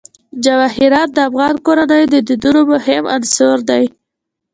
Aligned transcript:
جواهرات 0.43 1.09
د 1.13 1.17
افغان 1.29 1.55
کورنیو 1.65 2.09
د 2.13 2.15
دودونو 2.27 2.61
مهم 2.73 3.03
عنصر 3.15 3.57
دی. 3.69 3.83